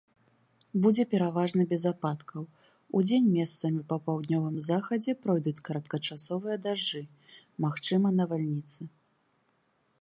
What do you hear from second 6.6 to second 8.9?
дажджы, магчымыя навальніцы.